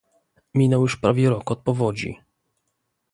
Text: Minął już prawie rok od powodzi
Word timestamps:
Minął 0.53 0.81
już 0.81 0.97
prawie 0.97 1.29
rok 1.29 1.51
od 1.51 1.59
powodzi 1.59 2.17